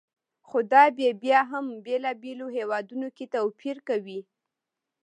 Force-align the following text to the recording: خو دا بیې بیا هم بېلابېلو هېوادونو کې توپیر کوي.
خو 0.47 0.57
دا 0.71 0.83
بیې 0.97 1.11
بیا 1.23 1.39
هم 1.51 1.65
بېلابېلو 1.85 2.47
هېوادونو 2.57 3.07
کې 3.15 3.25
توپیر 3.33 3.77
کوي. 3.87 4.19